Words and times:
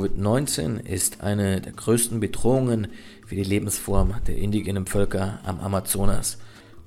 Covid-19 0.00 0.86
ist 0.86 1.20
eine 1.20 1.60
der 1.60 1.72
größten 1.72 2.20
Bedrohungen 2.20 2.88
für 3.26 3.34
die 3.34 3.44
Lebensform 3.44 4.14
der 4.26 4.38
indigenen 4.38 4.86
Völker 4.86 5.40
am 5.44 5.60
Amazonas. 5.60 6.38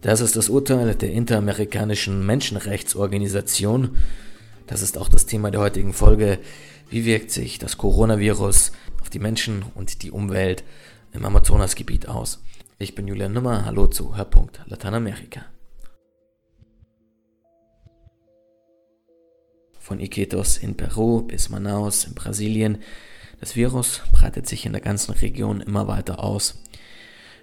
Das 0.01 0.19
ist 0.19 0.35
das 0.35 0.49
Urteil 0.49 0.95
der 0.95 1.11
Interamerikanischen 1.11 2.25
Menschenrechtsorganisation. 2.25 3.97
Das 4.65 4.81
ist 4.81 4.97
auch 4.97 5.09
das 5.09 5.27
Thema 5.27 5.51
der 5.51 5.61
heutigen 5.61 5.93
Folge. 5.93 6.39
Wie 6.89 7.05
wirkt 7.05 7.29
sich 7.29 7.59
das 7.59 7.77
Coronavirus 7.77 8.71
auf 8.99 9.11
die 9.11 9.19
Menschen 9.19 9.63
und 9.75 10.01
die 10.01 10.09
Umwelt 10.09 10.63
im 11.11 11.23
Amazonasgebiet 11.23 12.07
aus? 12.07 12.41
Ich 12.79 12.95
bin 12.95 13.07
Julian 13.07 13.33
Nummer. 13.33 13.65
Hallo 13.65 13.85
zu 13.85 14.17
Hörpunkt 14.17 14.59
Lateinamerika. 14.65 15.45
von 19.83 19.99
Iquitos 19.99 20.57
in 20.57 20.75
Peru 20.75 21.23
bis 21.23 21.49
Manaus 21.49 22.05
in 22.05 22.15
Brasilien. 22.15 22.77
Das 23.43 23.57
Virus 23.57 24.01
breitet 24.13 24.47
sich 24.47 24.65
in 24.65 24.71
der 24.71 24.79
ganzen 24.79 25.11
Region 25.11 25.59
immer 25.59 25.89
weiter 25.89 26.23
aus. 26.23 26.63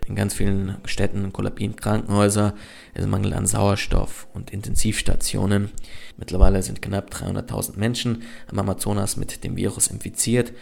In 0.08 0.14
ganz 0.14 0.32
vielen 0.32 0.78
Städten 0.86 1.30
kollabieren 1.30 1.76
Krankenhäuser, 1.76 2.54
es 2.94 3.04
mangelt 3.04 3.34
an 3.34 3.46
Sauerstoff 3.46 4.26
und 4.32 4.50
Intensivstationen. 4.50 5.70
Mittlerweile 6.16 6.62
sind 6.62 6.80
knapp 6.80 7.10
300.000 7.12 7.78
Menschen 7.78 8.22
am 8.50 8.60
Amazonas 8.60 9.18
mit 9.18 9.44
dem 9.44 9.58
Virus 9.58 9.88
infiziert. 9.88 10.54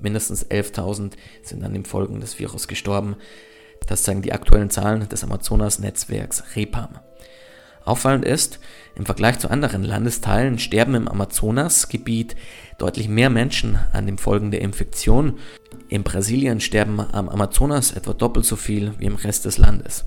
Mindestens 0.00 0.44
11.000 0.50 1.12
sind 1.44 1.62
an 1.62 1.72
den 1.72 1.84
Folgen 1.84 2.18
des 2.18 2.40
Virus 2.40 2.66
gestorben. 2.66 3.14
Das 3.86 4.02
zeigen 4.02 4.22
die 4.22 4.32
aktuellen 4.32 4.70
Zahlen 4.70 5.08
des 5.08 5.22
Amazonas-Netzwerks 5.22 6.56
REPAM. 6.56 6.98
Auffallend 7.84 8.24
ist, 8.24 8.60
im 8.94 9.06
Vergleich 9.06 9.38
zu 9.38 9.50
anderen 9.50 9.82
Landesteilen 9.82 10.58
sterben 10.58 10.94
im 10.94 11.08
Amazonasgebiet 11.08 12.36
deutlich 12.78 13.08
mehr 13.08 13.30
Menschen 13.30 13.78
an 13.92 14.06
den 14.06 14.18
Folgen 14.18 14.50
der 14.50 14.60
Infektion. 14.60 15.38
In 15.88 16.02
Brasilien 16.02 16.60
sterben 16.60 17.00
am 17.00 17.28
Amazonas 17.28 17.92
etwa 17.92 18.12
doppelt 18.12 18.44
so 18.44 18.56
viel 18.56 18.92
wie 18.98 19.06
im 19.06 19.16
Rest 19.16 19.44
des 19.44 19.58
Landes. 19.58 20.04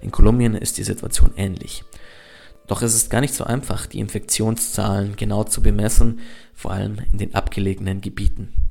In 0.00 0.10
Kolumbien 0.10 0.54
ist 0.54 0.78
die 0.78 0.84
Situation 0.84 1.32
ähnlich. 1.36 1.84
Doch 2.66 2.82
es 2.82 2.94
ist 2.94 3.10
gar 3.10 3.20
nicht 3.20 3.34
so 3.34 3.44
einfach, 3.44 3.86
die 3.86 3.98
Infektionszahlen 4.00 5.16
genau 5.16 5.44
zu 5.44 5.62
bemessen, 5.62 6.20
vor 6.54 6.72
allem 6.72 6.98
in 7.12 7.18
den 7.18 7.34
abgelegenen 7.34 8.00
Gebieten. 8.00 8.63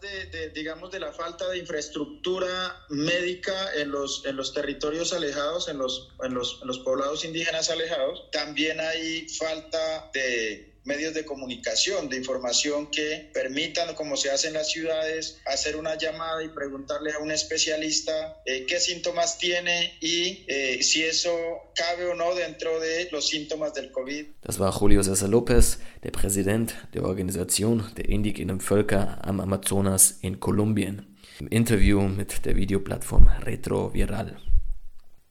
De, 0.00 0.50
digamos, 0.50 0.90
de 0.90 1.00
la 1.00 1.12
falta 1.12 1.48
de 1.48 1.58
infraestructura 1.58 2.84
médica 2.88 3.74
en 3.74 3.90
los, 3.90 4.24
en 4.24 4.36
los 4.36 4.52
territorios 4.52 5.12
alejados, 5.12 5.68
en 5.68 5.78
los, 5.78 6.10
en, 6.22 6.34
los, 6.34 6.58
en 6.62 6.68
los 6.68 6.78
poblados 6.80 7.24
indígenas 7.24 7.70
alejados, 7.70 8.30
también 8.30 8.80
hay 8.80 9.28
falta 9.28 10.10
de 10.12 10.75
medios 10.86 11.14
de 11.14 11.24
comunicación, 11.24 12.08
de 12.08 12.16
información 12.16 12.86
que 12.90 13.30
permitan, 13.34 13.94
como 13.94 14.16
se 14.16 14.30
hace 14.30 14.48
en 14.48 14.54
las 14.54 14.70
ciudades, 14.70 15.38
hacer 15.44 15.76
una 15.76 15.96
llamada 15.96 16.42
y 16.44 16.48
preguntarle 16.48 17.12
a 17.12 17.18
un 17.18 17.30
especialista 17.30 18.40
eh, 18.44 18.64
qué 18.66 18.80
síntomas 18.80 19.38
tiene 19.38 19.94
y 20.00 20.44
eh, 20.46 20.82
si 20.82 21.02
eso 21.02 21.36
cabe 21.74 22.06
o 22.06 22.14
no 22.14 22.34
dentro 22.34 22.80
de 22.80 23.08
los 23.10 23.28
síntomas 23.28 23.74
del 23.74 23.90
COVID. 23.90 24.26
Das 24.42 24.58
war 24.58 24.72
Julio 24.72 25.02
César 25.02 25.28
López, 25.28 25.78
der 26.02 26.12
Präsident 26.12 26.74
der 26.94 27.04
Organisation 27.04 27.84
der 27.96 28.08
indigenen 28.08 28.60
Völker 28.60 29.18
am 29.22 29.40
Amazonas 29.40 30.18
in 30.22 30.40
Kolumbien, 30.40 31.16
im 31.40 31.48
Interview 31.48 32.00
mit 32.02 32.44
der 32.44 32.56
Videoplattform 32.56 33.28
Retroviral. 33.44 34.36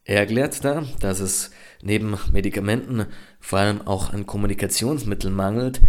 Er 0.05 0.19
erklärt 0.19 0.63
da, 0.63 0.85
dass 0.99 1.19
es 1.19 1.49
neben 1.81 2.17
Medikamenten 2.31 3.07
vor 3.39 3.59
allem 3.59 3.81
auch 3.81 4.13
an 4.13 4.27
Kommunikationsmitteln 4.27 5.33
mangelt. 5.33 5.81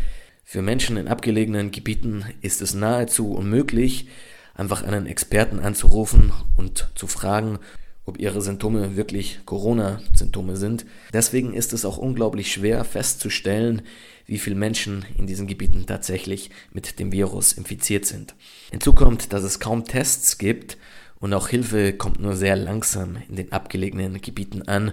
Für 0.42 0.62
Menschen 0.62 0.97
in 0.97 1.06
abgelegenen 1.06 1.70
Gebieten 1.70 2.25
ist 2.41 2.62
es 2.62 2.72
nahezu 2.72 3.32
unmöglich, 3.32 4.09
einfach 4.55 4.82
einen 4.82 5.06
Experten 5.06 5.60
anzurufen 5.60 6.32
und 6.56 6.88
zu 6.94 7.06
fragen, 7.06 7.59
ob 8.06 8.19
ihre 8.19 8.41
Symptome 8.41 8.97
wirklich 8.97 9.41
Corona-Symptome 9.44 10.56
sind. 10.56 10.87
Deswegen 11.12 11.53
ist 11.53 11.75
es 11.75 11.84
auch 11.84 11.99
unglaublich 11.99 12.50
schwer 12.50 12.84
festzustellen, 12.84 13.82
wie 14.25 14.38
viele 14.38 14.56
Menschen 14.56 15.05
in 15.19 15.26
diesen 15.26 15.47
Gebieten 15.47 15.84
tatsächlich 15.87 16.50
mit 16.72 16.99
dem 17.00 17.12
Virus 17.12 17.53
infiziert 17.53 18.06
sind. 18.06 18.34
Hinzu 18.71 18.94
kommt, 18.94 19.34
dass 19.34 19.43
es 19.43 19.60
kaum 19.60 19.84
Tests 19.84 20.38
gibt 20.38 20.78
und 21.21 21.32
auch 21.34 21.49
Hilfe 21.49 21.93
kommt 21.93 22.21
nur 22.21 22.37
sehr 22.37 22.56
langsam 22.56 23.16
in 23.28 23.37
den 23.37 23.53
abgelegenen 23.53 24.21
Gebieten 24.21 24.62
an, 24.69 24.93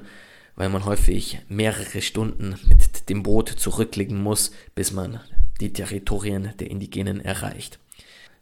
weil 0.55 0.69
man 0.69 0.85
häufig 0.85 1.39
mehrere 1.49 2.01
Stunden 2.01 2.59
mit 2.67 3.09
dem 3.09 3.23
Boot 3.23 3.49
zurücklegen 3.49 4.21
muss, 4.21 4.51
bis 4.75 4.91
man 4.91 5.19
die 5.59 5.73
Territorien 5.73 6.53
der 6.59 6.69
Indigenen 6.69 7.19
erreicht. 7.21 7.79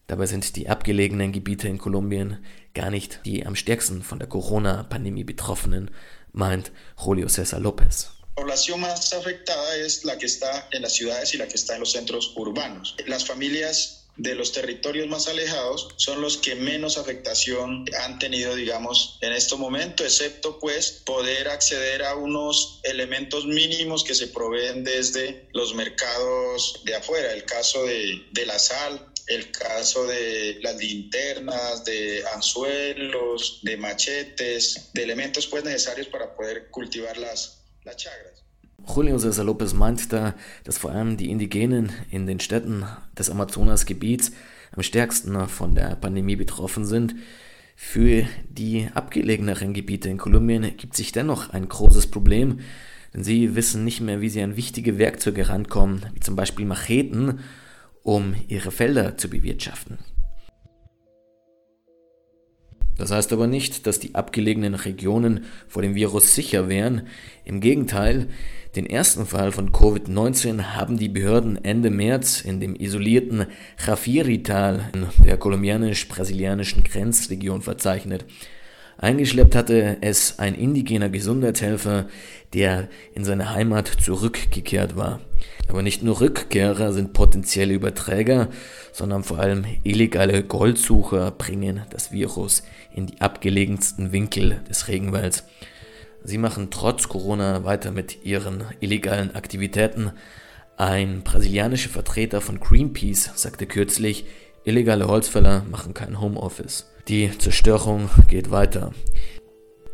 Dabei 0.08 0.26
sind 0.26 0.56
die 0.56 0.68
abgelegenen 0.68 1.32
Gebiete 1.32 1.68
in 1.68 1.78
Kolumbien 1.78 2.44
gar 2.74 2.90
nicht 2.90 3.22
die 3.26 3.46
am 3.46 3.56
stärksten 3.56 4.04
von 4.04 4.20
der 4.20 4.28
Corona-Pandemie 4.28 5.24
betroffenen, 5.24 5.90
meint 6.34 6.72
Julio 6.98 7.28
César 7.28 7.60
López. 7.60 8.10
La 8.36 8.44
población 8.44 8.82
más 8.82 9.14
afectada 9.14 9.76
es 9.78 10.04
la 10.04 10.18
que 10.18 10.26
está 10.26 10.68
en 10.72 10.82
las 10.82 10.96
ciudades 10.96 11.34
y 11.34 11.38
la 11.38 11.48
que 11.48 11.56
está 11.56 11.76
en 11.76 11.82
los 11.82 11.92
centros 11.92 12.34
urbanos. 12.36 12.96
Las 13.06 13.26
familias 13.26 14.01
de 14.18 14.36
los 14.36 14.52
territorios 14.52 15.08
más 15.08 15.28
alejados 15.28 15.88
son 15.98 16.22
los 16.22 16.38
que 16.38 16.56
menos 16.56 16.98
afectación 16.98 17.86
han 18.04 18.20
tenido, 18.20 18.56
digamos, 18.56 19.18
en 19.22 19.34
este 19.34 19.56
momento, 19.56 20.04
excepto 20.04 20.60
pues 20.60 21.02
poder 21.06 21.48
acceder 21.48 22.04
a 22.04 22.16
unos 22.16 22.80
elementos 22.84 23.46
mínimos 23.46 24.04
que 24.04 24.16
se 24.16 24.28
proveen 24.28 24.84
desde 24.84 25.48
los 25.54 25.74
mercados 25.74 26.82
de 26.86 26.96
afuera, 26.96 27.34
el 27.34 27.46
caso 27.46 27.86
de, 27.86 28.26
de 28.32 28.46
la 28.46 28.60
sal, 28.60 29.12
el 29.28 29.52
caso 29.52 30.06
de 30.06 30.58
las 30.62 30.76
linternas, 30.76 31.86
de 31.86 32.24
anzuelos, 32.34 33.60
de 33.64 33.78
machetes, 33.78 34.90
de 34.94 35.04
elementos 35.04 35.48
pues 35.48 35.64
necesarios 35.64 36.08
para 36.08 36.36
poder 36.36 36.70
cultivar 36.70 37.18
las, 37.18 37.64
las 37.84 37.96
chagras. 37.96 38.44
Julio 38.88 39.18
César 39.18 39.44
López 39.44 39.74
meint 39.76 40.12
da, 40.12 40.34
dass 40.64 40.78
vor 40.78 40.92
allem 40.92 41.18
die 41.18 41.30
Indigenen 41.30 41.92
in 42.10 42.26
den 42.26 42.40
Städten 42.40 42.86
des 43.18 43.30
Amazonasgebiets 43.30 44.32
am 44.76 44.84
stärksten 44.84 45.48
von 45.48 45.76
der 45.76 45.96
Pandemie 45.96 46.36
betroffen 46.36 46.86
sind. 46.86 47.16
Für 47.76 48.26
die 48.50 48.90
abgelegeneren 48.94 49.74
Gebiete 49.74 50.10
in 50.10 50.18
Kolumbien 50.18 50.76
gibt 50.78 50.96
sich 50.96 51.12
dennoch 51.12 51.50
ein 51.50 51.68
großes 51.68 52.08
Problem, 52.08 52.60
denn 53.14 53.24
sie 53.24 53.56
wissen 53.56 53.84
nicht 53.84 54.02
mehr, 54.02 54.22
wie 54.22 54.30
sie 54.30 54.42
an 54.42 54.56
wichtige 54.56 54.98
Werkzeuge 54.98 55.50
rankommen, 55.50 56.06
wie 56.14 56.20
zum 56.20 56.36
Beispiel 56.36 56.66
Macheten, 56.66 57.40
um 58.04 58.36
ihre 58.48 58.72
Felder 58.72 59.18
zu 59.18 59.30
bewirtschaften. 59.30 59.98
Das 62.98 63.12
heißt 63.12 63.34
aber 63.34 63.48
nicht, 63.48 63.88
dass 63.88 64.00
die 64.00 64.16
abgelegenen 64.16 64.76
Regionen 64.76 65.46
vor 65.68 65.82
dem 65.82 65.96
Virus 65.96 66.36
sicher 66.36 66.70
wären. 66.70 67.08
Im 67.46 67.62
Gegenteil, 67.62 68.28
den 68.76 68.86
ersten 68.86 69.26
Fall 69.26 69.52
von 69.52 69.72
Covid-19 69.72 70.76
haben 70.76 70.98
die 70.98 71.10
Behörden 71.10 71.64
Ende 71.64 71.90
März 71.90 72.42
in 72.42 72.60
dem 72.60 72.76
isolierten 72.76 73.48
Jafiri-Tal 73.86 74.92
in 74.94 75.26
der 75.26 75.38
kolumbianisch-brasilianischen 75.38 76.84
Grenzregion 76.84 77.62
verzeichnet. 77.62 78.26
Eingeschleppt 79.02 79.56
hatte 79.56 79.98
es 80.02 80.38
ein 80.38 80.54
indigener 80.54 81.10
Gesundheitshelfer, 81.10 82.06
der 82.54 82.88
in 83.16 83.26
seine 83.26 83.50
Heimat 83.50 83.88
zurückgekehrt 83.88 84.96
war. 84.96 85.20
Aber 85.68 85.82
nicht 85.82 86.04
nur 86.04 86.22
Rückkehrer 86.22 86.94
sind 86.94 87.14
potenzielle 87.14 87.74
Überträger, 87.74 88.50
sondern 88.94 89.24
vor 89.24 89.40
allem 89.40 89.66
illegale 89.84 90.44
Goldsucher 90.44 91.32
bringen 91.32 91.82
das 91.90 92.12
Virus 92.12 92.62
in 92.94 93.08
die 93.08 93.20
abgelegensten 93.22 94.12
Winkel 94.12 94.62
des 94.70 94.88
Regenwalds. 94.88 95.46
Sie 96.24 96.38
machen 96.38 96.68
trotz 96.70 97.10
Corona 97.10 97.64
weiter 97.64 97.90
mit 97.90 98.24
ihren 98.24 98.66
illegalen 98.82 99.34
Aktivitäten. 99.34 100.12
Ein 100.78 101.24
brasilianischer 101.24 101.90
Vertreter 101.90 102.40
von 102.40 102.60
Greenpeace 102.60 103.32
sagte 103.34 103.66
kürzlich, 103.66 104.26
illegale 104.64 105.08
Holzfäller 105.08 105.66
machen 105.72 105.96
kein 105.96 106.22
Homeoffice. 106.22 106.91
Die 107.08 107.36
Zerstörung 107.36 108.10
geht 108.28 108.52
weiter. 108.52 108.94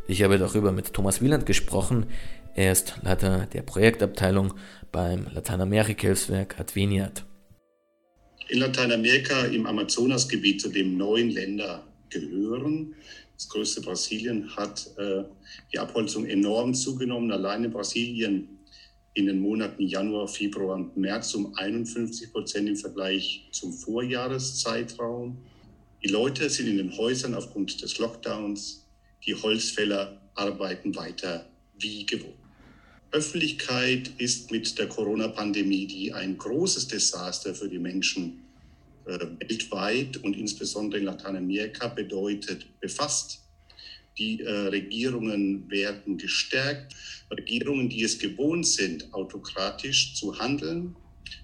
Ich 0.08 0.24
habe 0.24 0.38
darüber 0.38 0.72
mit 0.72 0.94
Thomas 0.94 1.22
Wieland 1.22 1.46
gesprochen. 1.46 2.08
Er 2.54 2.74
ist 2.74 2.96
Leiter 3.02 3.48
der 3.54 3.62
Projektabteilung 3.62 4.54
beim 4.92 5.28
Lateinamerika-Hilfswerk 5.34 6.60
Adveniat. 6.60 7.26
In 8.50 8.60
Lateinamerika 8.60 9.46
im 9.46 9.66
Amazonasgebiet 9.66 10.62
zu 10.62 10.70
den 10.70 10.98
neuen 10.98 11.30
Ländern 11.30 11.82
gehören. 12.10 12.96
Das 13.36 13.48
größte 13.50 13.82
Brasilien 13.82 14.56
hat 14.56 14.90
äh, 14.98 15.24
die 15.72 15.80
Abholzung 15.80 16.26
enorm 16.26 16.74
zugenommen. 16.74 17.32
Allein 17.32 17.64
in 17.64 17.72
Brasilien 17.72 18.60
in 19.14 19.28
den 19.28 19.40
Monaten 19.40 19.84
Januar, 19.84 20.28
Februar 20.28 20.76
und 20.76 20.98
März 20.98 21.34
um 21.36 21.56
51 21.56 22.32
Prozent 22.32 22.70
im 22.70 22.76
Vergleich 22.76 23.48
zum 23.52 23.74
Vorjahreszeitraum. 23.74 25.38
Die 26.04 26.10
Leute 26.10 26.50
sind 26.50 26.68
in 26.68 26.78
den 26.78 26.96
Häusern 26.96 27.34
aufgrund 27.34 27.82
des 27.82 27.98
Lockdowns. 27.98 28.86
Die 29.26 29.34
Holzfäller 29.34 30.22
arbeiten 30.36 30.96
weiter 30.96 31.50
wie 31.80 32.06
gewohnt. 32.06 32.36
Öffentlichkeit 33.12 34.12
ist 34.20 34.52
mit 34.52 34.78
der 34.78 34.88
Corona-Pandemie, 34.88 35.88
die 35.88 36.14
ein 36.14 36.38
großes 36.38 36.88
Desaster 36.88 37.56
für 37.56 37.68
die 37.68 37.80
Menschen 37.80 38.44
äh, 39.06 39.18
weltweit 39.40 40.18
und 40.18 40.38
insbesondere 40.38 41.00
in 41.00 41.06
Lateinamerika 41.06 41.88
bedeutet 41.88 42.80
befasst. 42.80 43.42
Die 44.20 44.42
äh, 44.42 44.52
Regierungen 44.52 45.70
werden 45.70 46.18
gestärkt. 46.18 46.94
Regierungen, 47.32 47.90
die 47.90 48.04
es 48.04 48.20
gewohnt 48.20 48.68
sind, 48.68 49.12
autokratisch 49.14 50.14
zu 50.14 50.38
handeln. 50.38 50.96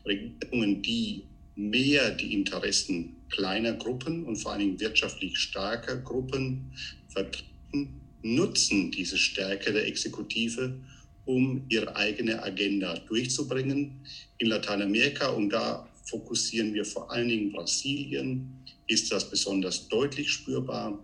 Regierungen, 0.06 0.82
die 0.82 1.24
mehr 1.56 2.12
die 2.12 2.34
Interessen 2.34 3.16
kleiner 3.34 3.74
Gruppen 3.74 4.26
und 4.26 4.38
vor 4.38 4.52
allen 4.52 4.62
Dingen 4.62 4.80
wirtschaftlich 4.80 5.38
starker 5.38 5.98
Gruppen 5.98 6.72
vertreten, 7.10 8.00
nutzen 8.22 8.92
diese 8.92 9.18
Stärke 9.18 9.74
der 9.74 9.88
Exekutive, 9.88 10.80
um 11.26 11.66
ihre 11.70 11.96
eigene 11.96 12.42
Agenda 12.44 12.96
durchzubringen. 13.00 14.06
In 14.38 14.48
Lateinamerika, 14.48 15.30
und 15.30 15.50
da 15.50 15.90
fokussieren 16.06 16.74
wir 16.74 16.86
vor 16.86 17.12
allen 17.12 17.30
Dingen 17.30 17.52
Brasilien, 17.52 18.54
ist 18.88 19.12
das 19.12 19.30
besonders 19.30 19.88
deutlich 19.88 20.30
spürbar. 20.30 21.00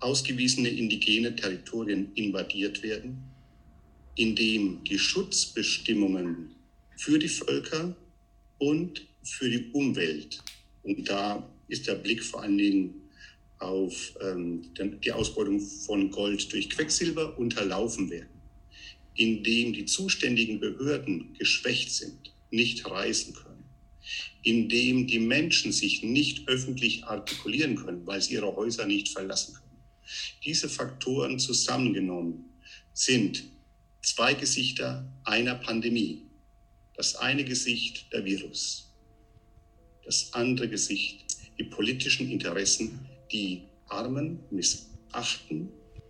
Ausgewiesene 0.00 0.68
indigene 0.68 1.36
Territorien 1.36 2.10
invadiert 2.14 2.82
werden, 2.82 3.22
indem 4.16 4.82
die 4.84 4.98
Schutzbestimmungen 4.98 6.54
für 6.96 7.18
die 7.18 7.28
Völker 7.28 7.94
und 8.58 9.06
für 9.22 9.50
die 9.50 9.70
Umwelt, 9.72 10.42
und 10.84 11.08
da 11.08 11.50
ist 11.68 11.86
der 11.86 11.96
Blick 11.96 12.22
vor 12.22 12.42
allen 12.42 12.58
Dingen 12.58 12.94
auf 13.58 14.14
ähm, 14.20 14.62
die 15.02 15.12
Ausbeutung 15.12 15.60
von 15.60 16.10
Gold 16.10 16.52
durch 16.52 16.70
Quecksilber 16.70 17.38
unterlaufen 17.38 18.10
werden, 18.10 18.40
indem 19.14 19.72
die 19.72 19.86
zuständigen 19.86 20.60
Behörden 20.60 21.34
geschwächt 21.38 21.90
sind, 21.90 22.32
nicht 22.50 22.88
reisen 22.88 23.34
können, 23.34 23.64
indem 24.42 25.06
die 25.06 25.18
Menschen 25.18 25.72
sich 25.72 26.02
nicht 26.02 26.46
öffentlich 26.48 27.04
artikulieren 27.04 27.76
können, 27.76 28.06
weil 28.06 28.20
sie 28.20 28.34
ihre 28.34 28.54
Häuser 28.54 28.86
nicht 28.86 29.08
verlassen 29.08 29.54
können. 29.54 29.64
Diese 30.44 30.68
Faktoren 30.68 31.38
zusammengenommen 31.38 32.44
sind 32.92 33.44
zwei 34.02 34.34
Gesichter 34.34 35.10
einer 35.24 35.54
Pandemie. 35.54 36.22
Das 36.96 37.16
eine 37.16 37.44
Gesicht 37.44 38.12
der 38.12 38.24
Virus, 38.24 38.93
das 40.04 40.32
andere 40.32 40.68
Gesicht 40.68 41.24
die 41.58 41.64
politischen 41.64 42.30
Interessen 42.30 42.98
die 43.32 43.62
Armen 43.88 44.40
missachten 44.50 45.68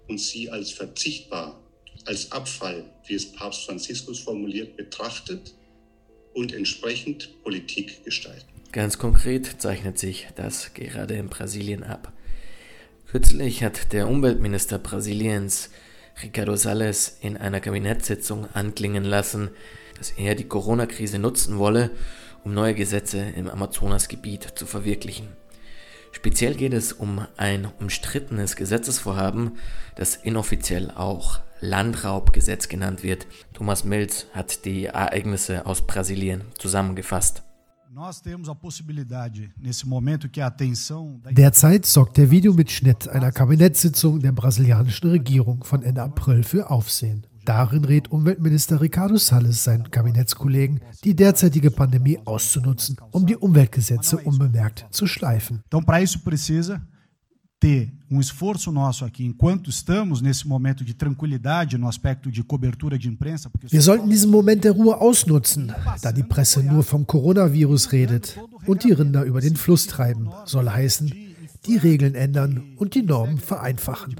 und 0.08 0.18
sie 0.18 0.50
als 0.50 0.70
verzichtbar, 0.70 1.60
als 2.04 2.32
Abfall, 2.32 2.84
wie 3.06 3.14
es 3.14 3.32
Papst 3.32 3.64
Franziskus 3.64 4.20
formuliert, 4.20 4.76
betrachtet 4.76 5.54
und 6.34 6.52
entsprechend 6.52 7.42
Politik 7.42 8.04
gestalten. 8.04 8.46
Ganz 8.72 8.98
konkret 8.98 9.62
zeichnet 9.62 9.98
sich 9.98 10.26
das 10.34 10.74
gerade 10.74 11.14
in 11.14 11.28
Brasilien 11.28 11.84
ab. 11.84 12.12
Kürzlich 13.06 13.62
hat 13.62 13.92
der 13.92 14.08
Umweltminister 14.08 14.78
Brasiliens 14.78 15.70
Ricardo 16.22 16.56
Salles 16.56 17.18
in 17.20 17.36
einer 17.36 17.60
Kabinettssitzung 17.60 18.46
anklingen 18.52 19.04
lassen, 19.04 19.50
dass 19.96 20.10
er 20.10 20.34
die 20.34 20.48
Corona-Krise 20.48 21.18
nutzen 21.18 21.58
wolle, 21.58 21.90
um 22.44 22.54
neue 22.54 22.74
Gesetze 22.74 23.18
im 23.18 23.48
Amazonasgebiet 23.48 24.52
zu 24.54 24.66
verwirklichen. 24.66 25.28
Speziell 26.12 26.54
geht 26.54 26.72
es 26.72 26.92
um 26.92 27.26
ein 27.36 27.66
umstrittenes 27.80 28.54
Gesetzesvorhaben, 28.54 29.58
das 29.96 30.14
inoffiziell 30.14 30.92
auch 30.92 31.40
Landraubgesetz 31.60 32.68
genannt 32.68 33.02
wird. 33.02 33.26
Thomas 33.52 33.84
Mills 33.84 34.26
hat 34.32 34.64
die 34.64 34.84
Ereignisse 34.84 35.66
aus 35.66 35.86
Brasilien 35.86 36.42
zusammengefasst. 36.56 37.42
Derzeit 41.30 41.86
sorgt 41.86 42.16
der 42.16 42.30
Videomitschnitt 42.30 43.08
einer 43.08 43.30
Kabinettssitzung 43.30 44.20
der 44.20 44.32
brasilianischen 44.32 45.10
Regierung 45.10 45.62
von 45.64 45.82
Ende 45.82 46.02
April 46.02 46.42
für 46.42 46.70
Aufsehen. 46.70 47.26
Darin 47.44 47.84
rät 47.84 48.10
Umweltminister 48.10 48.80
Ricardo 48.80 49.16
Salles 49.16 49.64
seinen 49.64 49.90
Kabinettskollegen, 49.90 50.80
die 51.04 51.14
derzeitige 51.14 51.70
Pandemie 51.70 52.18
auszunutzen, 52.24 52.96
um 53.10 53.26
die 53.26 53.36
Umweltgesetze 53.36 54.18
unbemerkt 54.18 54.86
zu 54.90 55.06
schleifen. 55.06 55.62
ter 57.64 57.88
um 58.10 58.20
esforço 58.20 58.70
nosso 58.70 59.06
aqui, 59.06 59.24
enquanto 59.24 59.70
estamos 59.70 60.20
nesse 60.20 60.46
momento 60.46 60.84
de 60.84 60.92
tranquilidade 60.92 61.78
no 61.78 61.88
aspecto 61.88 62.30
de 62.30 62.42
cobertura 62.44 62.98
de 62.98 63.08
imprensa. 63.08 63.50
Wir 63.70 63.80
sollten 63.80 64.08
diesen 64.08 64.30
Moment 64.30 64.64
der 64.64 64.72
Ruhe 64.72 65.00
ausnutzen, 65.00 65.72
da 66.02 66.12
die 66.12 66.22
Presse 66.22 66.62
nur 66.62 66.82
vom 66.82 67.06
Coronavirus 67.06 67.92
redet 67.92 68.38
und 68.66 68.84
die 68.84 68.92
Rinder 68.92 69.24
über 69.24 69.40
den 69.40 69.56
Fluss 69.56 69.86
treiben, 69.86 70.28
soll 70.44 70.68
heißen, 70.68 71.10
die 71.66 71.76
Regeln 71.76 72.14
ändern 72.14 72.74
und 72.76 72.94
die 72.94 73.02
Normen 73.02 73.38
vereinfachen. 73.38 74.16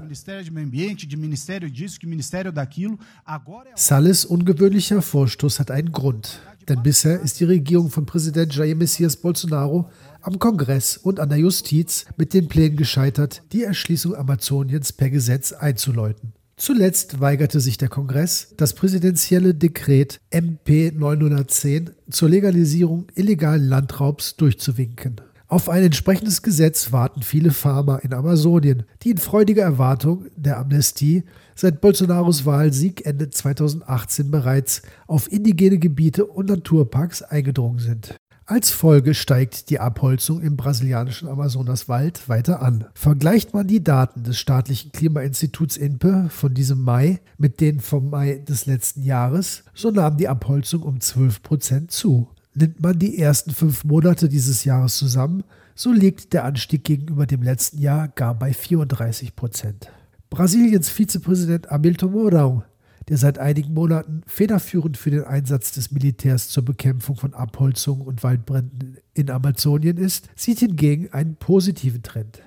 Salles 3.75 4.25
ungewöhnlicher 4.25 5.01
Vorstoß 5.01 5.59
hat 5.59 5.71
einen 5.71 5.91
Grund, 5.91 6.41
denn 6.67 6.81
bisher 6.83 7.19
ist 7.19 7.39
die 7.39 7.45
Regierung 7.45 7.89
von 7.89 8.05
Präsident 8.05 8.55
Jair 8.55 8.75
Messias 8.75 9.17
Bolsonaro 9.17 9.89
am 10.21 10.39
Kongress 10.39 10.97
und 10.97 11.19
an 11.19 11.29
der 11.29 11.37
Justiz 11.37 12.05
mit 12.17 12.33
den 12.33 12.47
Plänen 12.47 12.77
gescheitert, 12.77 13.43
die 13.51 13.63
Erschließung 13.63 14.15
Amazoniens 14.15 14.91
per 14.91 15.09
Gesetz 15.09 15.51
einzuläuten. 15.51 16.33
Zuletzt 16.57 17.19
weigerte 17.19 17.59
sich 17.59 17.77
der 17.77 17.89
Kongress, 17.89 18.53
das 18.55 18.73
präsidentielle 18.73 19.53
Dekret 19.53 20.21
MP 20.29 20.91
910 20.95 21.91
zur 22.09 22.29
Legalisierung 22.29 23.07
illegalen 23.13 23.67
Landraubs 23.67 24.37
durchzuwinken. 24.37 25.19
Auf 25.55 25.69
ein 25.69 25.83
entsprechendes 25.83 26.41
Gesetz 26.41 26.91
warten 26.91 27.21
viele 27.21 27.51
Farmer 27.51 28.03
in 28.03 28.13
Amazonien, 28.13 28.83
die 29.01 29.11
in 29.11 29.17
freudiger 29.17 29.63
Erwartung 29.63 30.25
der 30.35 30.57
Amnestie 30.57 31.23
seit 31.55 31.79
Bolsonaros 31.79 32.45
Wahlsieg 32.45 33.05
Ende 33.05 33.29
2018 33.29 34.31
bereits 34.31 34.81
auf 35.07 35.31
indigene 35.31 35.77
Gebiete 35.77 36.25
und 36.25 36.49
Naturparks 36.49 37.21
eingedrungen 37.21 37.79
sind. 37.79 38.17
Als 38.45 38.69
Folge 38.69 39.13
steigt 39.13 39.69
die 39.69 39.79
Abholzung 39.79 40.41
im 40.41 40.57
brasilianischen 40.57 41.29
Amazonaswald 41.29 42.27
weiter 42.27 42.61
an. 42.61 42.87
Vergleicht 42.93 43.53
man 43.53 43.65
die 43.65 43.81
Daten 43.81 44.23
des 44.23 44.37
staatlichen 44.37 44.91
Klimainstituts 44.91 45.77
INPE 45.77 46.27
von 46.31 46.53
diesem 46.53 46.81
Mai 46.81 47.21
mit 47.37 47.61
denen 47.61 47.79
vom 47.79 48.09
Mai 48.09 48.43
des 48.45 48.65
letzten 48.65 49.03
Jahres, 49.03 49.63
so 49.73 49.89
nahm 49.89 50.17
die 50.17 50.27
Abholzung 50.27 50.83
um 50.83 50.99
12 50.99 51.41
Prozent 51.43 51.91
zu. 51.91 52.27
Nimmt 52.55 52.81
man 52.81 52.97
die 52.97 53.19
ersten 53.19 53.51
fünf 53.51 53.83
Monate 53.83 54.29
dieses 54.29 54.63
Jahres 54.63 54.97
zusammen, 54.97 55.43
so 55.75 55.91
liegt 55.91 56.31
der 56.31 56.45
Anstieg 56.45 56.85
gegenüber 56.85 57.25
dem 57.25 57.43
letzten 57.43 57.79
Jahr 57.79 58.07
gar 58.07 58.33
bei 58.33 58.53
34 58.53 59.35
Prozent. 59.35 59.91
Brasiliens 60.29 60.89
Vizepräsident 60.89 61.69
Hamilton 61.69 62.13
Mourão, 62.13 62.63
der 63.09 63.17
seit 63.17 63.37
einigen 63.37 63.73
Monaten 63.73 64.21
federführend 64.25 64.97
für 64.97 65.11
den 65.11 65.23
Einsatz 65.23 65.71
des 65.71 65.91
Militärs 65.91 66.49
zur 66.49 66.65
Bekämpfung 66.65 67.15
von 67.15 67.33
Abholzung 67.33 68.01
und 68.01 68.23
Waldbränden 68.23 68.97
in 69.13 69.29
Amazonien 69.29 69.97
ist, 69.97 70.29
sieht 70.35 70.59
hingegen 70.59 71.09
einen 71.11 71.35
positiven 71.35 72.03
Trend. 72.03 72.41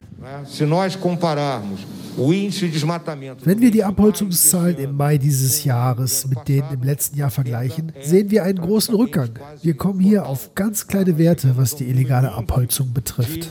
Wenn 3.44 3.60
wir 3.60 3.70
die 3.70 3.84
Abholzungszahlen 3.84 4.76
im 4.78 4.96
Mai 4.96 5.16
dieses 5.16 5.62
Jahres 5.62 6.26
mit 6.26 6.48
denen 6.48 6.72
im 6.72 6.82
letzten 6.82 7.16
Jahr 7.16 7.30
vergleichen, 7.30 7.92
sehen 8.02 8.30
wir 8.30 8.42
einen 8.42 8.58
großen 8.58 8.94
Rückgang. 8.94 9.30
Wir 9.62 9.76
kommen 9.76 10.00
hier 10.00 10.26
auf 10.26 10.54
ganz 10.56 10.88
kleine 10.88 11.18
Werte, 11.18 11.56
was 11.56 11.76
die 11.76 11.84
illegale 11.88 12.32
Abholzung 12.32 12.92
betrifft. 12.92 13.48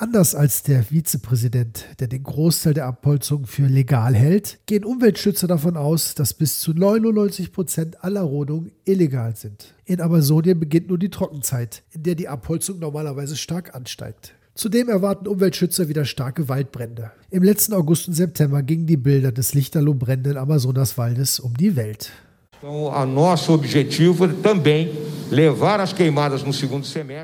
Anders 0.00 0.36
als 0.36 0.62
der 0.62 0.84
Vizepräsident, 0.84 1.86
der 1.98 2.06
den 2.06 2.22
Großteil 2.22 2.72
der 2.72 2.86
Abholzung 2.86 3.46
für 3.46 3.66
legal 3.66 4.14
hält, 4.14 4.60
gehen 4.66 4.84
Umweltschützer 4.84 5.48
davon 5.48 5.76
aus, 5.76 6.14
dass 6.14 6.34
bis 6.34 6.60
zu 6.60 6.72
99 6.72 7.50
Prozent 7.50 8.04
aller 8.04 8.20
Rodungen 8.20 8.70
illegal 8.84 9.34
sind. 9.34 9.74
In 9.86 10.00
Amazonien 10.00 10.60
beginnt 10.60 10.86
nun 10.86 11.00
die 11.00 11.10
Trockenzeit, 11.10 11.82
in 11.90 12.04
der 12.04 12.14
die 12.14 12.28
Abholzung 12.28 12.78
normalerweise 12.78 13.36
stark 13.36 13.74
ansteigt. 13.74 14.34
Zudem 14.54 14.88
erwarten 14.88 15.26
Umweltschützer 15.26 15.88
wieder 15.88 16.04
starke 16.04 16.48
Waldbrände. 16.48 17.10
Im 17.30 17.42
letzten 17.42 17.74
August 17.74 18.06
und 18.06 18.14
September 18.14 18.62
gingen 18.62 18.86
die 18.86 18.96
Bilder 18.96 19.32
des 19.32 19.52
lichterloh 19.54 19.94
brennenden 19.94 20.36
Amazonaswaldes 20.36 21.40
um 21.40 21.54
die 21.56 21.74
Welt. 21.74 22.12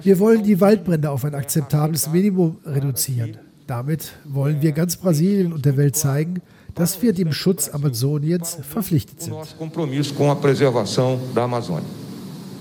Wir 0.02 0.18
wollen 0.18 0.42
die 0.44 0.60
Waldbrände 0.60 1.10
auf 1.10 1.24
ein 1.24 1.34
akzeptables 1.34 2.10
Minimum 2.10 2.58
reduzieren. 2.64 3.38
Damit 3.66 4.12
wollen 4.24 4.62
wir 4.62 4.72
ganz 4.72 4.96
Brasilien 4.96 5.52
und 5.52 5.64
der 5.64 5.76
Welt 5.76 5.96
zeigen, 5.96 6.40
dass 6.74 7.02
wir 7.02 7.12
dem 7.12 7.32
Schutz 7.32 7.68
Amazoniens 7.68 8.58
verpflichtet 8.62 9.22
sind. 9.22 9.34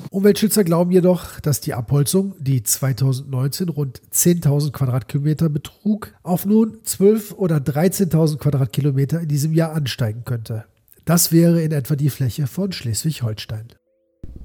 Umweltschützer 0.10 0.63
glauben 0.63 0.92
jedoch, 0.92 1.39
dass 1.39 1.60
die 1.60 1.74
Abholzung, 1.74 2.34
die 2.39 2.62
2019 2.62 3.70
rund 3.70 4.01
10.000 4.13 4.72
Quadratkilometer 4.72 5.50
betrug, 5.50 6.13
auf 6.22 6.46
nun 6.46 6.77
12.000 6.86 7.34
oder 7.36 7.58
13.000 7.58 8.38
Quadratkilometer 8.38 9.22
in 9.22 9.27
diesem 9.27 9.53
Jahr 9.53 9.74
ansteigen 9.74 10.24
könnte. 10.24 10.65
Das 11.05 11.33
wäre 11.33 11.62
in 11.62 11.74
etwa 11.74 11.98
die 11.98 12.10
Fläche 12.10 12.48
von 12.48 12.72
Schleswig-Holstein. 12.72 13.67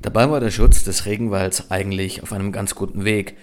Dabei 0.02 0.28
war 0.28 0.40
der 0.40 0.50
Schutz 0.50 0.82
des 0.82 1.06
Regenwalds 1.06 1.70
eigentlich 1.70 2.24
auf 2.24 2.32
einem 2.32 2.50
ganz 2.50 2.74
guten 2.74 3.04
Weg. 3.04 3.36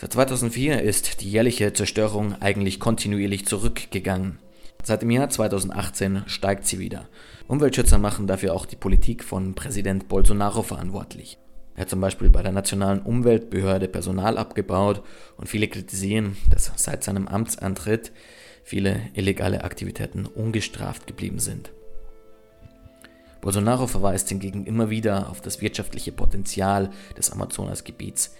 Seit 0.00 0.12
2004 0.14 0.82
ist 0.82 1.20
die 1.20 1.30
jährliche 1.30 1.72
Zerstörung 1.72 2.40
eigentlich 2.40 2.80
kontinuierlich 2.80 3.46
zurückgegangen. 3.46 4.38
Seit 4.82 5.02
dem 5.02 5.10
Jahr 5.10 5.30
2018 5.30 6.24
steigt 6.26 6.66
sie 6.66 6.80
wieder. 6.80 7.08
Umweltschützer 7.46 7.98
machen 7.98 8.26
dafür 8.26 8.54
auch 8.54 8.66
die 8.66 8.76
Politik 8.76 9.22
von 9.22 9.54
Präsident 9.54 10.08
Bolsonaro 10.08 10.62
verantwortlich. 10.62 11.38
Er 11.76 11.82
hat 11.82 11.90
zum 11.90 12.00
Beispiel 12.00 12.30
bei 12.30 12.42
der 12.42 12.52
Nationalen 12.52 13.02
Umweltbehörde 13.02 13.86
Personal 13.86 14.38
abgebaut 14.38 15.02
und 15.36 15.48
viele 15.48 15.68
kritisieren, 15.68 16.36
dass 16.50 16.72
seit 16.74 17.04
seinem 17.04 17.28
Amtsantritt 17.28 18.10
viele 18.64 19.02
illegale 19.14 19.62
Aktivitäten 19.62 20.26
ungestraft 20.26 21.06
geblieben 21.06 21.38
sind. 21.38 21.70
Bolsonaro 23.40 23.86
verweist 23.86 24.28
hingegen 24.28 24.66
immer 24.66 24.90
wieder 24.90 25.30
auf 25.30 25.40
das 25.40 25.60
wirtschaftliche 25.60 26.12
Potenzial 26.12 26.90
des 27.16 27.30
Amazonasgebiets. 27.30 28.34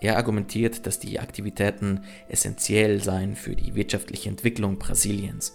Er 0.00 0.16
argumentiert, 0.16 0.86
dass 0.86 0.98
die 0.98 1.20
Aktivitäten 1.20 2.02
essentiell 2.28 3.02
seien 3.02 3.34
für 3.34 3.56
die 3.56 3.74
wirtschaftliche 3.74 4.28
Entwicklung 4.28 4.78
Brasiliens. 4.78 5.54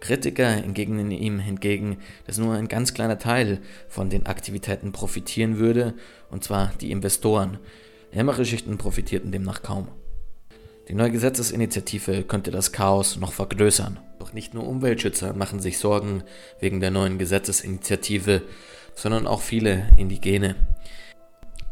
Kritiker 0.00 0.48
entgegnen 0.48 1.10
ihm 1.10 1.38
hingegen, 1.38 1.98
dass 2.26 2.38
nur 2.38 2.54
ein 2.54 2.68
ganz 2.68 2.94
kleiner 2.94 3.18
Teil 3.18 3.60
von 3.88 4.10
den 4.10 4.26
Aktivitäten 4.26 4.92
profitieren 4.92 5.58
würde, 5.58 5.94
und 6.30 6.44
zwar 6.44 6.72
die 6.80 6.90
Investoren. 6.90 7.58
Ärmere 8.12 8.44
Schichten 8.44 8.78
profitierten 8.78 9.32
demnach 9.32 9.62
kaum. 9.62 9.88
Die 10.88 10.94
neue 10.94 11.10
Gesetzesinitiative 11.10 12.22
könnte 12.22 12.52
das 12.52 12.70
Chaos 12.70 13.16
noch 13.16 13.32
vergrößern. 13.32 13.98
Doch 14.20 14.32
nicht 14.32 14.54
nur 14.54 14.68
Umweltschützer 14.68 15.32
machen 15.32 15.58
sich 15.58 15.78
Sorgen 15.78 16.22
wegen 16.60 16.78
der 16.78 16.92
neuen 16.92 17.18
Gesetzesinitiative, 17.18 18.42
sondern 18.94 19.26
auch 19.26 19.40
viele 19.40 19.88
Indigene. 19.96 20.54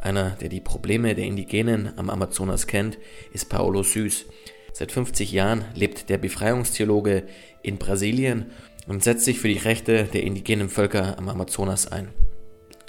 Einer, 0.01 0.31
der 0.31 0.49
die 0.49 0.61
Probleme 0.61 1.15
der 1.15 1.27
Indigenen 1.27 1.97
am 1.97 2.11
Amazonas 2.11 2.67
kennt, 2.67 2.99
ist 3.33 3.49
Paolo 3.49 3.85
Süß. 3.85 4.27
Seit 4.73 4.91
50 4.91 5.31
Jahren 5.31 5.65
lebt 5.77 6.09
der 6.11 6.19
Befreiungstheologe 6.19 7.23
in 7.63 7.79
Brasilien 7.79 8.47
und 8.89 9.05
setzt 9.05 9.25
sich 9.25 9.39
für 9.39 9.49
die 9.49 9.59
Rechte 9.59 10.05
der 10.05 10.25
indigenen 10.25 10.69
Völker 10.69 11.17
am 11.19 11.29
Amazonas 11.29 11.87
ein. 11.87 12.09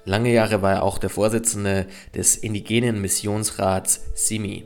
Lange 0.06 0.34
Jahre 0.34 0.62
war 0.62 0.74
er 0.74 0.84
auch 0.84 0.98
der 0.98 1.10
Vorsitzende 1.10 1.86
des 2.16 2.36
indigenen 2.36 3.00
Missionsrats 3.00 4.02
SIMI. 4.16 4.66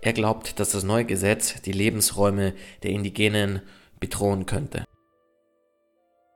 Er 0.00 0.12
glaubt, 0.12 0.60
dass 0.60 0.70
das 0.70 0.84
neue 0.84 1.04
Gesetz 1.04 1.60
die 1.62 1.72
Lebensräume 1.72 2.54
der 2.82 2.92
Indigenen 2.92 3.62
bedrohen 3.98 4.46
könnte. 4.46 4.84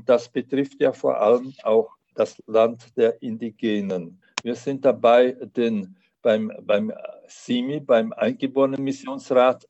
Das 0.05 0.29
betrifft 0.29 0.81
ja 0.81 0.93
vor 0.93 1.21
allem 1.21 1.55
auch 1.63 1.91
das 2.15 2.43
Land 2.47 2.97
der 2.97 3.23
Indigenen. 3.23 4.21
Wir 4.43 4.57
sind 4.57 4.85
dabei, 4.85 5.37
den, 5.57 5.97
beim, 6.23 6.53
beim 6.63 6.93
SIMI, 7.29 7.81
beim 7.81 8.13
Eingeborenen 8.13 8.83
Missionsrat, 8.83 9.69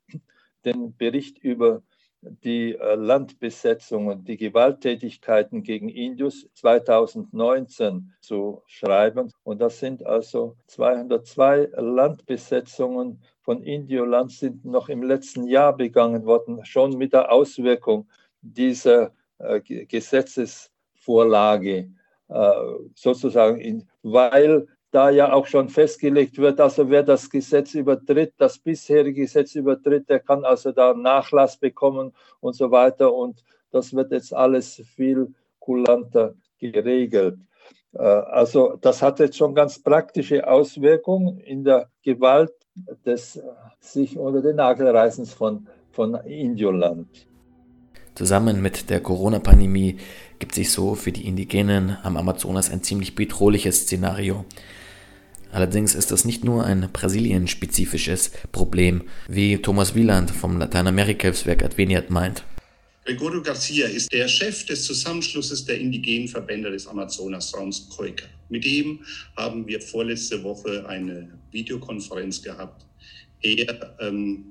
den 0.64 0.96
Bericht 0.96 1.38
über 1.38 1.82
die 2.22 2.74
äh, 2.74 2.94
Landbesetzungen, 2.94 4.24
die 4.24 4.36
Gewalttätigkeiten 4.36 5.62
gegen 5.62 5.88
Indios 5.88 6.46
2019 6.54 8.12
zu 8.20 8.62
schreiben. 8.66 9.32
Und 9.42 9.60
das 9.60 9.78
sind 9.80 10.06
also 10.06 10.56
202 10.68 11.70
Landbesetzungen 11.76 13.20
von 13.40 13.64
Indioland 13.64 14.30
sind 14.30 14.64
noch 14.64 14.88
im 14.88 15.02
letzten 15.02 15.48
Jahr 15.48 15.76
begangen 15.76 16.24
worden, 16.24 16.64
schon 16.64 16.96
mit 16.96 17.12
der 17.12 17.32
Auswirkung 17.32 18.08
dieser 18.40 19.12
äh, 19.38 19.60
Gesetzesvorlage 19.60 21.90
äh, 22.28 22.52
sozusagen, 22.94 23.88
weil 24.02 24.68
da 24.92 25.08
ja 25.08 25.32
auch 25.32 25.46
schon 25.46 25.70
festgelegt 25.70 26.38
wird, 26.38 26.60
also 26.60 26.88
wer 26.90 27.02
das 27.02 27.28
Gesetz 27.30 27.74
übertritt, 27.74 28.34
das 28.36 28.58
bisherige 28.58 29.22
Gesetz 29.22 29.54
übertritt, 29.54 30.08
der 30.08 30.20
kann 30.20 30.44
also 30.44 30.70
da 30.70 30.92
Nachlass 30.92 31.56
bekommen 31.56 32.12
und 32.40 32.54
so 32.54 32.70
weiter. 32.70 33.12
Und 33.12 33.42
das 33.70 33.94
wird 33.94 34.12
jetzt 34.12 34.34
alles 34.34 34.82
viel 34.94 35.34
kulanter 35.58 36.34
geregelt. 36.58 37.38
Äh, 37.94 38.02
also 38.02 38.76
das 38.80 39.00
hat 39.00 39.18
jetzt 39.18 39.38
schon 39.38 39.54
ganz 39.54 39.82
praktische 39.82 40.46
Auswirkungen 40.46 41.38
in 41.38 41.64
der 41.64 41.88
Gewalt 42.02 42.52
des 43.06 43.42
sich 43.80 44.18
unter 44.18 44.42
den 44.42 44.56
Nagelreißens 44.56 45.32
von, 45.32 45.68
von 45.90 46.14
Indioland. 46.14 47.08
Zusammen 48.14 48.60
mit 48.60 48.90
der 48.90 49.00
Corona-Pandemie 49.00 49.96
gibt 50.38 50.54
sich 50.54 50.70
so 50.70 50.94
für 50.94 51.12
die 51.12 51.26
Indigenen 51.26 51.96
am 52.02 52.18
Amazonas 52.18 52.70
ein 52.70 52.82
ziemlich 52.82 53.14
bedrohliches 53.14 53.82
Szenario. 53.82 54.44
Allerdings 55.52 55.94
ist 55.94 56.10
das 56.10 56.24
nicht 56.24 56.44
nur 56.44 56.64
ein 56.64 56.88
Brasilien-spezifisches 56.92 58.32
Problem, 58.52 59.02
wie 59.28 59.58
Thomas 59.58 59.94
Wieland 59.94 60.30
vom 60.30 60.58
Lateinamerika-Hilfswerk 60.58 61.62
Adveniat 61.62 62.08
meint. 62.08 62.42
Gregorio 63.04 63.42
Garcia 63.42 63.86
ist 63.86 64.12
der 64.12 64.28
Chef 64.28 64.64
des 64.64 64.84
Zusammenschlusses 64.84 65.64
der 65.66 65.78
indigenen 65.78 66.28
Verbände 66.28 66.70
des 66.70 66.86
Amazonasraums 66.86 67.88
COICA. 67.90 68.26
Mit 68.48 68.64
ihm 68.64 69.00
haben 69.36 69.66
wir 69.66 69.80
vorletzte 69.80 70.42
Woche 70.42 70.88
eine 70.88 71.28
Videokonferenz 71.50 72.40
gehabt. 72.40 72.86
Er 73.42 73.96
ähm, 74.00 74.44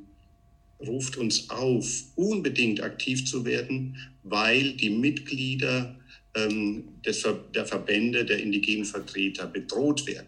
ruft 0.86 1.18
uns 1.18 1.50
auf, 1.50 1.88
unbedingt 2.16 2.82
aktiv 2.84 3.26
zu 3.26 3.46
werden, 3.46 3.98
weil 4.24 4.74
die 4.74 4.90
Mitglieder 4.90 5.96
ähm, 6.36 6.84
des, 7.06 7.26
der 7.56 7.66
Verbände 7.66 8.26
der 8.26 8.42
indigenen 8.42 8.86
Vertreter 8.86 9.48
bedroht 9.48 10.06
werden. 10.06 10.28